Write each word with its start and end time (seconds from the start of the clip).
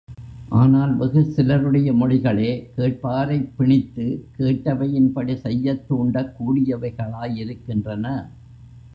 ஆனால் 0.49 0.95
வெகு 0.97 1.25
சிலருடைய 1.25 1.93
மொழிகளே, 1.93 2.71
கேட்பாரைப் 2.77 3.51
பிணித்து, 3.57 4.05
கேட்டவையின்படி 4.37 5.35
செய்யத் 5.35 5.87
தூண்டக் 5.87 6.33
கூடியவைகளாயிருக்கின்றன. 6.39 8.05